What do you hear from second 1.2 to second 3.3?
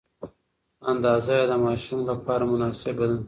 یې د ماشوم لپاره مناسبه ده.